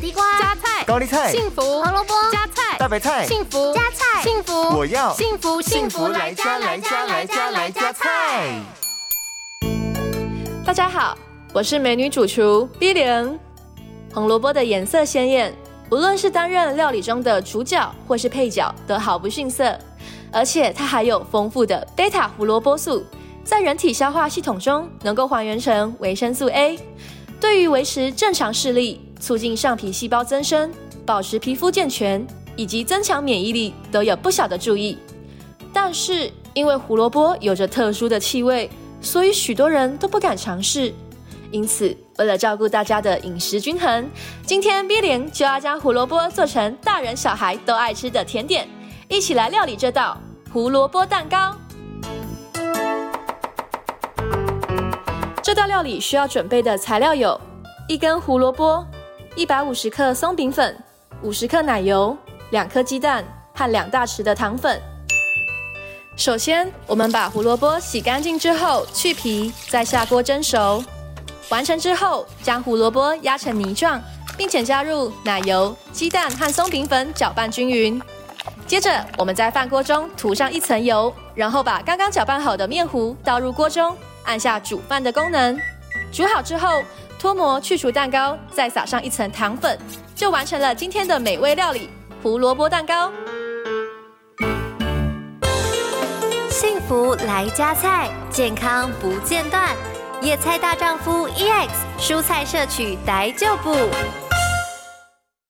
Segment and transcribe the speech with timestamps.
[0.00, 8.62] 地瓜、加菜、高丽菜、幸福、胡萝卜、加菜、大白菜、幸福、加菜、幸福，我要幸福幸福来加来加来加来加菜。
[10.64, 11.14] 大家好，
[11.52, 13.38] 我是美女主厨 B 零。
[14.14, 15.54] 红萝卜的颜色鲜艳，
[15.90, 19.78] 无论是担任料理中的主角或是配角，都毫不逊色。
[20.32, 23.04] 而且它还有丰富的贝塔胡萝卜素，
[23.44, 26.78] 在人体消化系统中能够还原成维生素 A，
[27.38, 30.72] 对于维持正常视力、促进上皮细胞增生、
[31.06, 32.26] 保持皮肤健全
[32.56, 34.98] 以及增强免疫力都有不小的注意。
[35.72, 38.68] 但是因为胡萝卜有着特殊的气味，
[39.00, 40.92] 所以许多人都不敢尝试。
[41.52, 44.08] 因此，为了照顾大家的饮食均衡，
[44.44, 48.68] 今天 B 零就要将胡萝卜做成大人小孩都爱吃的甜点，
[49.08, 50.16] 一起来料理这道
[50.52, 51.54] 胡萝卜蛋糕。
[55.42, 57.40] 这道料理需要准备的材料有：
[57.88, 58.86] 一根胡萝卜、
[59.36, 60.76] 一百五十克松饼粉、
[61.22, 62.16] 五十克奶油、
[62.50, 64.80] 两颗鸡蛋和两大匙的糖粉。
[66.16, 70.82] 首先，我们把胡萝卜洗干净之后去皮，再下锅蒸熟。
[71.48, 74.02] 完成之后，将胡萝卜压成泥状，
[74.36, 78.02] 并且加入奶油、鸡蛋和松饼粉搅拌均匀。
[78.66, 85.56] 接着，我们在饭锅中涂上一层油，然后把刚刚搅拌好的面糊倒入锅中，按下煮饭的功能。
[86.12, 86.82] 煮好之后，
[87.20, 89.78] 脱模去除蛋糕，再撒上一层糖粉，
[90.14, 91.90] 就完成了今天的美味料理——
[92.22, 93.12] 胡萝卜蛋糕。
[96.48, 99.76] 幸福来加菜，健康不间断。
[100.22, 101.68] 野菜大丈夫 EX，
[101.98, 103.76] 蔬菜摄取逮就补。